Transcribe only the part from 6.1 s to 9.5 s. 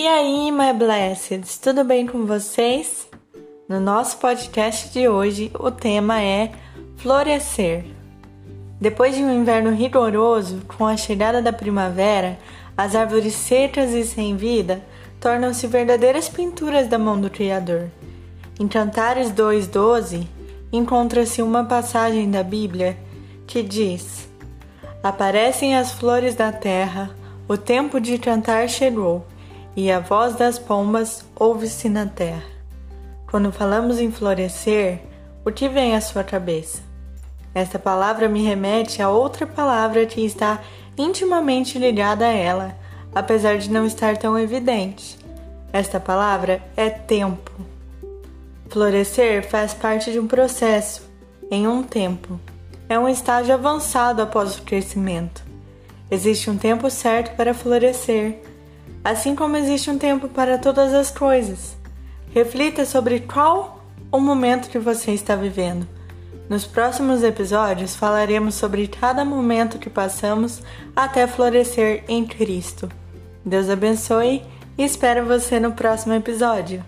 é florescer. Depois de um